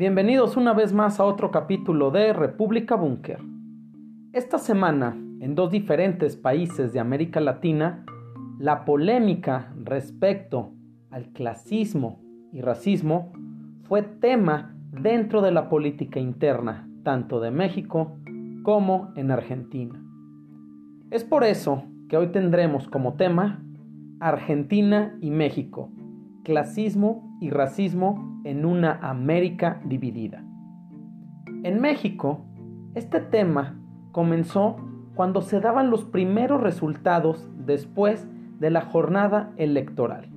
[0.00, 3.38] Bienvenidos una vez más a otro capítulo de República Búnker.
[4.32, 8.06] Esta semana, en dos diferentes países de América Latina,
[8.58, 10.72] la polémica respecto
[11.10, 13.30] al clasismo y racismo
[13.82, 18.16] fue tema dentro de la política interna, tanto de México
[18.62, 20.02] como en Argentina.
[21.10, 23.62] Es por eso que hoy tendremos como tema
[24.18, 25.90] Argentina y México,
[26.42, 30.44] clasismo y racismo en una América dividida.
[31.62, 32.44] En México,
[32.94, 33.80] este tema
[34.12, 34.76] comenzó
[35.14, 40.28] cuando se daban los primeros resultados después de la jornada electoral,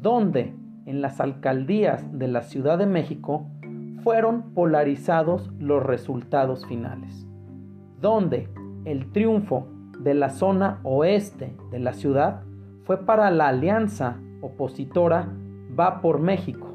[0.00, 0.54] donde
[0.86, 3.46] en las alcaldías de la Ciudad de México
[4.02, 7.26] fueron polarizados los resultados finales,
[8.00, 8.48] donde
[8.84, 9.68] el triunfo
[10.00, 12.42] de la zona oeste de la ciudad
[12.84, 15.32] fue para la alianza opositora
[15.78, 16.68] Va por México,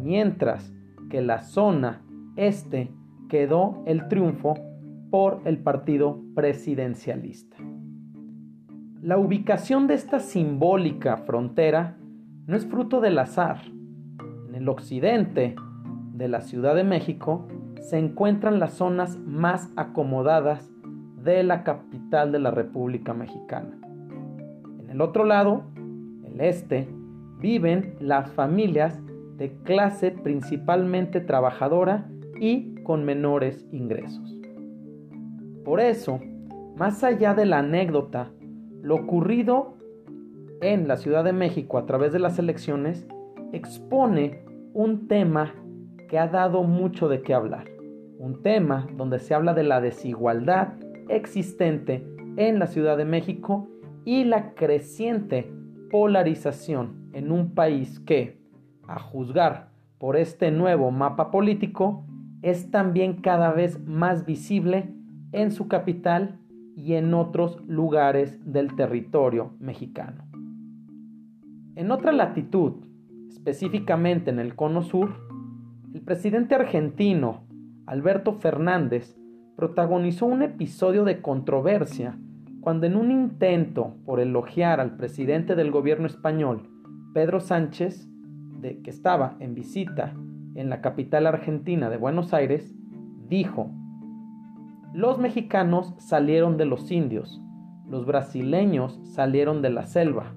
[0.00, 0.72] mientras
[1.10, 2.02] que la zona
[2.36, 2.90] este
[3.28, 4.54] quedó el triunfo
[5.10, 7.56] por el partido presidencialista.
[9.02, 11.98] La ubicación de esta simbólica frontera
[12.46, 13.62] no es fruto del azar.
[14.48, 15.54] En el occidente
[16.12, 17.46] de la Ciudad de México
[17.80, 20.70] se encuentran las zonas más acomodadas
[21.22, 23.78] de la capital de la República Mexicana.
[24.80, 25.64] En el otro lado,
[26.24, 26.88] el este,
[27.44, 28.98] viven las familias
[29.36, 32.08] de clase principalmente trabajadora
[32.40, 34.34] y con menores ingresos.
[35.62, 36.20] Por eso,
[36.74, 38.30] más allá de la anécdota,
[38.80, 39.74] lo ocurrido
[40.62, 43.06] en la Ciudad de México a través de las elecciones
[43.52, 45.54] expone un tema
[46.08, 47.66] que ha dado mucho de qué hablar.
[48.18, 50.68] Un tema donde se habla de la desigualdad
[51.10, 52.06] existente
[52.38, 53.68] en la Ciudad de México
[54.06, 55.52] y la creciente
[55.90, 58.38] polarización en un país que,
[58.86, 62.04] a juzgar por este nuevo mapa político,
[62.42, 64.92] es también cada vez más visible
[65.32, 66.38] en su capital
[66.76, 70.24] y en otros lugares del territorio mexicano.
[71.76, 72.74] En otra latitud,
[73.28, 75.14] específicamente en el cono sur,
[75.94, 77.44] el presidente argentino
[77.86, 79.16] Alberto Fernández
[79.56, 82.18] protagonizó un episodio de controversia
[82.60, 86.73] cuando en un intento por elogiar al presidente del gobierno español
[87.14, 88.10] Pedro Sánchez,
[88.60, 90.12] de, que estaba en visita
[90.56, 92.74] en la capital argentina de Buenos Aires,
[93.28, 93.70] dijo,
[94.92, 97.40] los mexicanos salieron de los indios,
[97.88, 100.34] los brasileños salieron de la selva,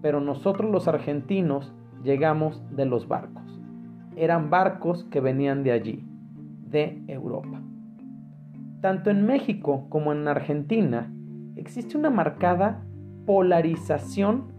[0.00, 3.60] pero nosotros los argentinos llegamos de los barcos.
[4.16, 6.06] Eran barcos que venían de allí,
[6.70, 7.60] de Europa.
[8.80, 11.12] Tanto en México como en Argentina
[11.56, 12.82] existe una marcada
[13.26, 14.53] polarización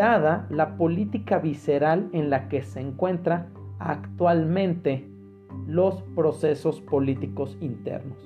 [0.00, 5.06] dada la política visceral en la que se encuentra actualmente
[5.66, 8.16] los procesos políticos internos.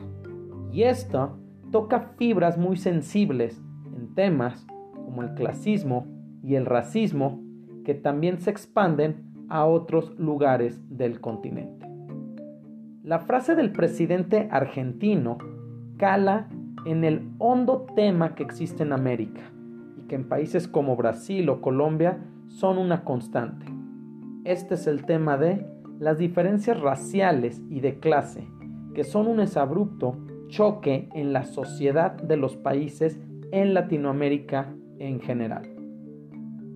[0.72, 1.36] Y esto
[1.72, 3.60] toca fibras muy sensibles
[3.92, 4.64] en temas
[4.94, 6.06] como el clasismo
[6.44, 7.42] y el racismo
[7.84, 11.88] que también se expanden a otros lugares del continente.
[13.02, 15.38] La frase del presidente argentino
[15.96, 16.48] cala
[16.86, 19.53] en el hondo tema que existe en América
[20.08, 23.66] que en países como Brasil o Colombia son una constante.
[24.44, 25.66] Este es el tema de
[25.98, 28.46] las diferencias raciales y de clase,
[28.94, 33.18] que son un exabrupto choque en la sociedad de los países
[33.52, 35.62] en Latinoamérica en general.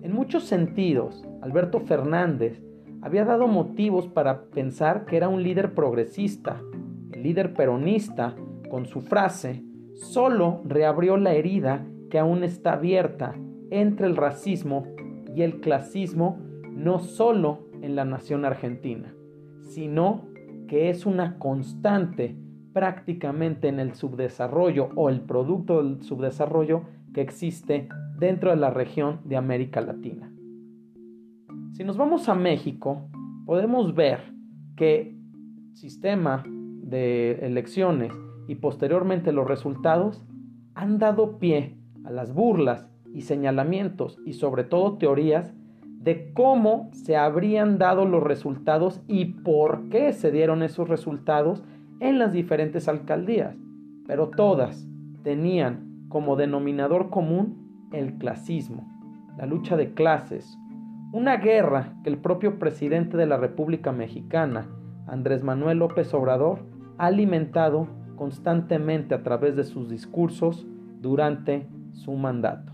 [0.01, 2.61] En muchos sentidos, Alberto Fernández
[3.01, 6.61] había dado motivos para pensar que era un líder progresista.
[7.11, 8.35] El líder peronista,
[8.69, 9.63] con su frase,
[9.93, 13.35] solo reabrió la herida que aún está abierta
[13.71, 14.85] entre el racismo
[15.35, 16.39] y el clasismo
[16.71, 19.13] no solo en la nación argentina,
[19.61, 20.27] sino
[20.67, 22.35] que es una constante
[22.73, 26.83] prácticamente en el subdesarrollo o el producto del subdesarrollo
[27.13, 27.89] que existe
[28.19, 30.31] dentro de la región de América Latina.
[31.73, 33.09] Si nos vamos a México,
[33.45, 34.19] podemos ver
[34.75, 35.15] que
[35.69, 38.11] el sistema de elecciones
[38.47, 40.23] y posteriormente los resultados
[40.75, 45.53] han dado pie a las burlas y señalamientos y sobre todo teorías
[45.99, 51.63] de cómo se habrían dado los resultados y por qué se dieron esos resultados
[51.99, 53.57] en las diferentes alcaldías,
[54.07, 54.87] pero todas
[55.23, 58.87] tenían como denominador común el clasismo,
[59.37, 60.57] la lucha de clases,
[61.11, 64.67] una guerra que el propio presidente de la República Mexicana,
[65.07, 66.59] Andrés Manuel López Obrador,
[66.97, 70.67] ha alimentado constantemente a través de sus discursos
[71.01, 71.67] durante
[71.99, 72.73] su mandato.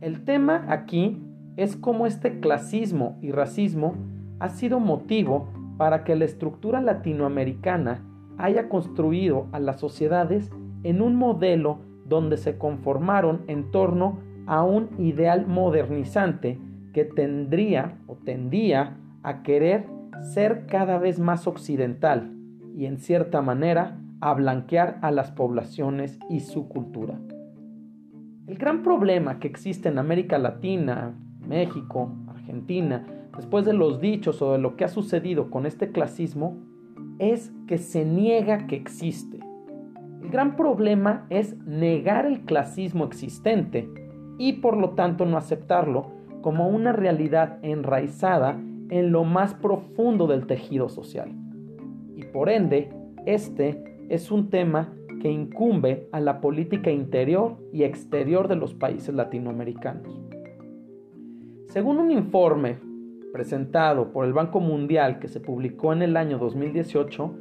[0.00, 1.22] El tema aquí
[1.56, 3.94] es cómo este clasismo y racismo
[4.40, 8.02] ha sido motivo para que la estructura latinoamericana
[8.38, 10.50] haya construido a las sociedades
[10.82, 16.60] en un modelo donde se conformaron en torno a un ideal modernizante
[16.92, 19.86] que tendría o tendía a querer
[20.34, 22.32] ser cada vez más occidental
[22.74, 27.18] y en cierta manera a blanquear a las poblaciones y su cultura.
[28.46, 33.04] El gran problema que existe en América Latina, México, Argentina,
[33.36, 36.56] después de los dichos o de lo que ha sucedido con este clasismo,
[37.18, 39.40] es que se niega que existe.
[40.22, 43.88] El gran problema es negar el clasismo existente
[44.38, 48.60] y por lo tanto no aceptarlo como una realidad enraizada
[48.90, 51.32] en lo más profundo del tejido social.
[52.14, 52.90] Y por ende,
[53.26, 59.14] este es un tema que incumbe a la política interior y exterior de los países
[59.14, 60.20] latinoamericanos.
[61.68, 62.78] Según un informe
[63.32, 67.34] presentado por el Banco Mundial que se publicó en el año 2018,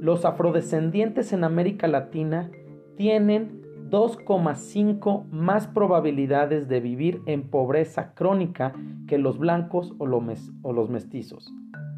[0.00, 2.50] los afrodescendientes en América Latina
[2.96, 8.72] tienen 2,5 más probabilidades de vivir en pobreza crónica
[9.06, 11.52] que los blancos o, los mestizos.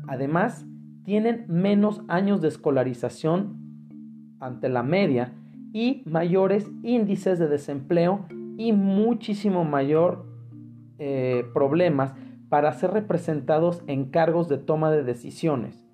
[0.09, 0.67] Además,
[1.05, 3.63] tienen menos años de escolarización
[4.44, 5.32] ante la media
[5.73, 8.26] y mayores índices de desempleo
[8.58, 10.26] y muchísimo mayor
[10.99, 12.14] eh, problemas
[12.49, 15.85] para ser representados en cargos de toma de decisiones,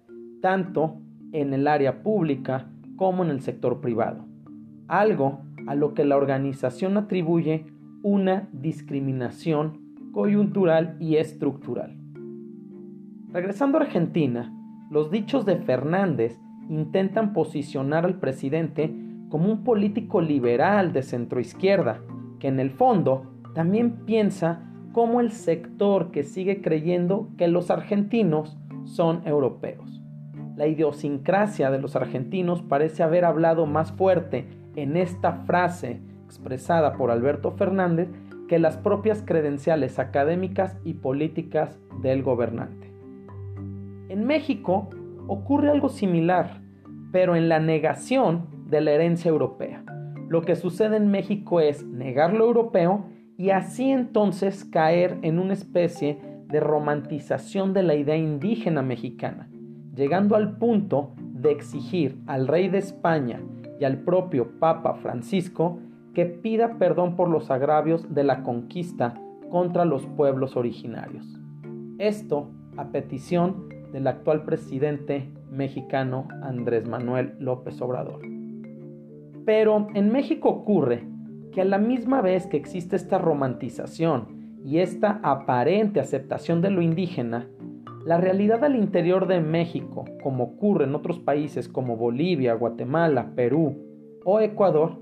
[0.42, 0.96] tanto
[1.32, 4.26] en el área pública como en el sector privado,
[4.88, 7.66] algo a lo que la organización atribuye
[8.02, 11.96] una discriminación coyuntural y estructural.
[13.32, 14.52] Regresando a Argentina,
[14.90, 16.36] los dichos de Fernández
[16.70, 18.94] intentan posicionar al presidente
[19.28, 22.00] como un político liberal de centroizquierda,
[22.38, 28.56] que en el fondo también piensa como el sector que sigue creyendo que los argentinos
[28.84, 30.00] son europeos.
[30.56, 34.46] La idiosincrasia de los argentinos parece haber hablado más fuerte
[34.76, 38.08] en esta frase expresada por Alberto Fernández
[38.48, 42.92] que las propias credenciales académicas y políticas del gobernante.
[44.08, 44.90] En México
[45.30, 46.60] ocurre algo similar,
[47.12, 49.84] pero en la negación de la herencia europea.
[50.28, 53.04] Lo que sucede en México es negar lo europeo
[53.38, 56.18] y así entonces caer en una especie
[56.48, 59.48] de romantización de la idea indígena mexicana,
[59.94, 63.40] llegando al punto de exigir al rey de España
[63.78, 65.78] y al propio Papa Francisco
[66.12, 69.14] que pida perdón por los agravios de la conquista
[69.48, 71.24] contra los pueblos originarios.
[71.98, 78.20] Esto a petición del actual presidente mexicano Andrés Manuel López Obrador.
[79.44, 81.02] Pero en México ocurre
[81.52, 86.82] que a la misma vez que existe esta romantización y esta aparente aceptación de lo
[86.82, 87.48] indígena,
[88.04, 93.76] la realidad al interior de México, como ocurre en otros países como Bolivia, Guatemala, Perú
[94.24, 94.98] o Ecuador,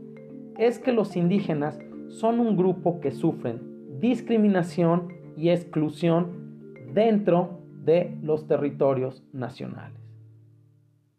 [0.59, 3.61] es que los indígenas son un grupo que sufren
[4.01, 7.58] discriminación y exclusión dentro
[7.89, 9.99] de los territorios nacionales.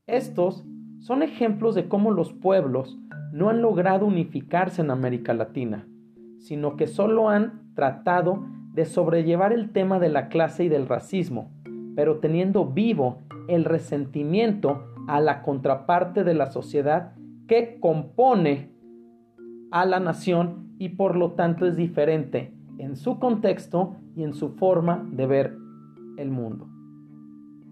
[0.06, 0.64] Estos
[1.00, 3.00] son ejemplos de cómo los pueblos
[3.34, 5.88] no han logrado unificarse en América Latina,
[6.38, 8.46] sino que solo han tratado
[8.76, 11.52] de sobrellevar el tema de la clase y del racismo,
[11.96, 17.14] pero teniendo vivo el resentimiento a la contraparte de la sociedad
[17.48, 18.70] que compone
[19.72, 24.50] a la nación y por lo tanto es diferente en su contexto y en su
[24.52, 25.59] forma de ver
[26.20, 26.68] el mundo.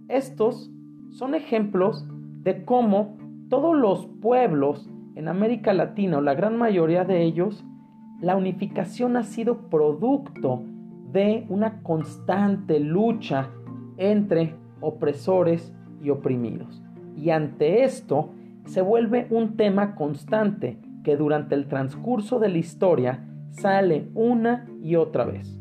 [0.08, 0.72] Estos
[1.12, 2.06] son ejemplos
[2.44, 3.18] de cómo
[3.50, 7.66] todos los pueblos en América Latina, o la gran mayoría de ellos,
[8.22, 10.64] la unificación ha sido producto
[11.12, 13.50] de una constante lucha
[13.98, 16.84] entre opresores y oprimidos.
[17.16, 18.30] Y ante esto
[18.66, 24.96] se vuelve un tema constante que durante el transcurso de la historia sale una y
[24.96, 25.60] otra vez.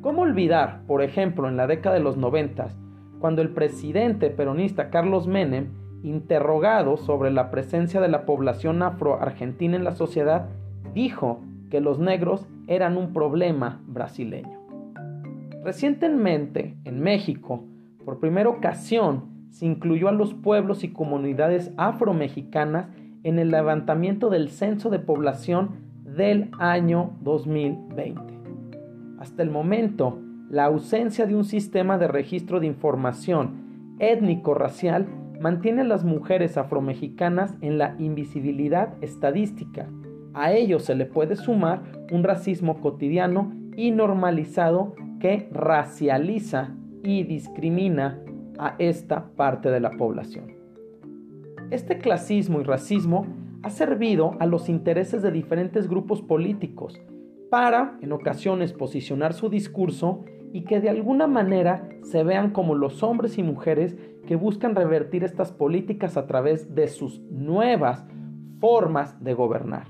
[0.00, 2.76] ¿Cómo olvidar, por ejemplo, en la década de los noventas,
[3.18, 5.72] cuando el presidente peronista Carlos Menem
[6.04, 10.50] interrogado sobre la presencia de la población afro-argentina en la sociedad,
[10.94, 14.60] dijo que los negros eran un problema brasileño.
[15.64, 17.64] Recientemente, en México,
[18.04, 22.86] por primera ocasión, se incluyó a los pueblos y comunidades afromexicanas
[23.24, 25.70] en el levantamiento del censo de población
[26.04, 28.37] del año 2020.
[29.18, 35.06] Hasta el momento, la ausencia de un sistema de registro de información étnico-racial
[35.40, 39.88] mantiene a las mujeres afromexicanas en la invisibilidad estadística.
[40.34, 41.82] A ello se le puede sumar
[42.12, 48.20] un racismo cotidiano y normalizado que racializa y discrimina
[48.58, 50.56] a esta parte de la población.
[51.70, 53.26] Este clasismo y racismo
[53.62, 57.00] ha servido a los intereses de diferentes grupos políticos
[57.50, 63.02] para, en ocasiones, posicionar su discurso y que de alguna manera se vean como los
[63.02, 68.06] hombres y mujeres que buscan revertir estas políticas a través de sus nuevas
[68.60, 69.86] formas de gobernar.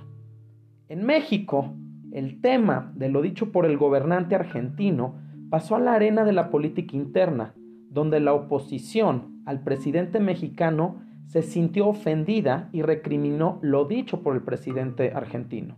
[0.89, 1.75] En México,
[2.13, 5.15] el tema de lo dicho por el gobernante argentino
[5.51, 7.55] pasó a la arena de la política interna,
[7.91, 14.43] donde la oposición al presidente mexicano se sintió ofendida y recriminó lo dicho por el
[14.43, 15.77] presidente argentino,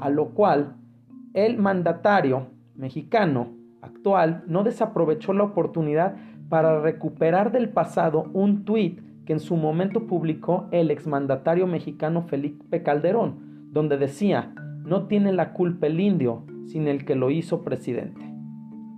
[0.00, 0.76] a lo cual
[1.34, 3.48] el mandatario mexicano
[3.80, 6.16] actual no desaprovechó la oportunidad
[6.48, 12.82] para recuperar del pasado un tuit que en su momento publicó el exmandatario mexicano Felipe
[12.82, 14.52] Calderón, donde decía,
[14.84, 18.20] no tiene la culpa el indio, sin el que lo hizo presidente.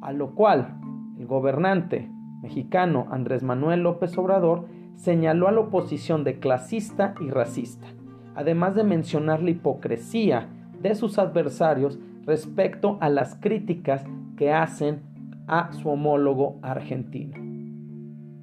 [0.03, 0.79] A lo cual
[1.19, 2.11] el gobernante
[2.43, 7.87] mexicano Andrés Manuel López Obrador señaló a la oposición de clasista y racista,
[8.35, 10.49] además de mencionar la hipocresía
[10.81, 14.05] de sus adversarios respecto a las críticas
[14.37, 15.03] que hacen
[15.47, 17.35] a su homólogo argentino.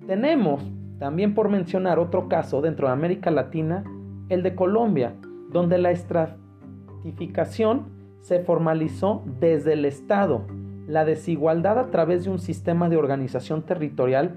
[0.08, 0.64] Tenemos,
[1.00, 3.84] también por mencionar otro caso dentro de América Latina,
[4.30, 5.16] el de Colombia,
[5.52, 7.88] donde la estratificación
[8.22, 10.46] se formalizó desde el Estado,
[10.88, 14.36] la desigualdad a través de un sistema de organización territorial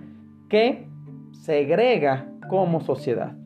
[0.48, 0.86] que
[1.32, 3.36] segrega como sociedad.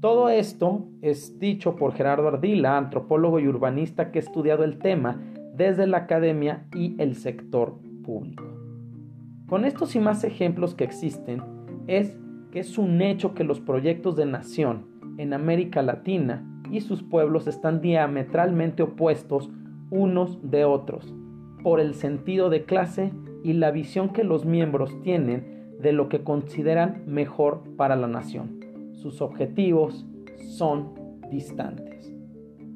[0.00, 5.20] Todo esto es dicho por Gerardo Ardila, antropólogo y urbanista que ha estudiado el tema
[5.54, 8.44] desde la academia y el sector público.
[9.46, 11.42] Con estos y más ejemplos que existen,
[11.86, 12.18] es
[12.50, 14.86] que es un hecho que los proyectos de nación
[15.18, 19.50] en América Latina y sus pueblos están diametralmente opuestos
[19.90, 21.14] unos de otros,
[21.62, 23.12] por el sentido de clase
[23.44, 28.59] y la visión que los miembros tienen de lo que consideran mejor para la nación.
[29.00, 30.06] Sus objetivos
[30.58, 30.92] son
[31.30, 32.14] distantes.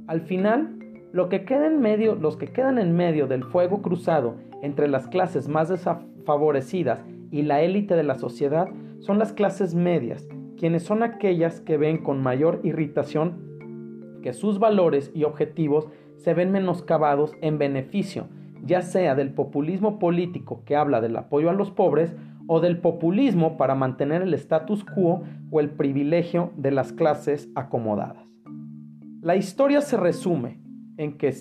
[0.07, 0.79] Al final,
[1.13, 5.07] lo que queda en medio, los que quedan en medio del fuego cruzado entre las
[5.07, 8.69] clases más desfavorecidas y la élite de la sociedad
[9.01, 10.27] son las clases medias,
[10.57, 13.45] quienes son aquellas que ven con mayor irritación
[14.23, 18.29] que sus valores y objetivos se ven menoscabados en beneficio,
[18.65, 22.17] ya sea del populismo político que habla del apoyo a los pobres
[22.47, 28.25] o del populismo para mantener el status quo o el privilegio de las clases acomodadas.
[29.23, 30.61] La historia se resume
[30.97, 31.33] en que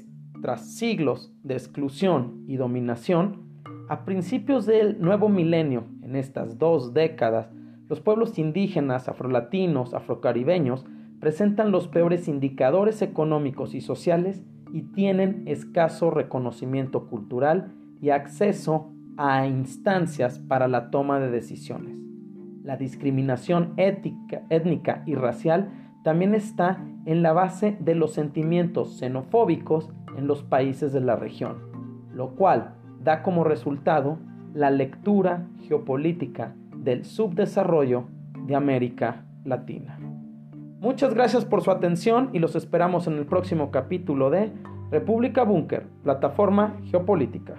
[0.41, 3.43] tras siglos de exclusión y dominación,
[3.89, 7.50] a principios del nuevo milenio, en estas dos décadas,
[7.88, 10.86] los pueblos indígenas, afrolatinos, afrocaribeños,
[11.19, 14.43] presentan los peores indicadores económicos y sociales
[14.74, 21.96] y tienen escaso reconocimiento cultural y acceso a instancias para la toma de decisiones.
[22.63, 25.70] La discriminación ética, étnica y racial
[26.03, 31.58] también está en la base de los sentimientos xenofóbicos en los países de la región,
[32.13, 34.17] lo cual da como resultado
[34.53, 38.05] la lectura geopolítica del subdesarrollo
[38.46, 40.00] de América Latina.
[40.79, 44.51] Muchas gracias por su atención y los esperamos en el próximo capítulo de
[44.91, 47.55] República Búnker, plataforma geopolítica.